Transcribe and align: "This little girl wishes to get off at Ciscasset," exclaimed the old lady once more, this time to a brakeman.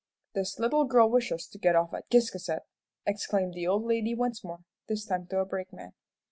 "This 0.33 0.57
little 0.57 0.85
girl 0.85 1.07
wishes 1.11 1.45
to 1.45 1.59
get 1.59 1.75
off 1.75 1.93
at 1.93 2.09
Ciscasset," 2.09 2.63
exclaimed 3.05 3.53
the 3.53 3.67
old 3.67 3.83
lady 3.85 4.15
once 4.15 4.43
more, 4.43 4.63
this 4.87 5.05
time 5.05 5.27
to 5.27 5.37
a 5.41 5.45
brakeman. 5.45 5.91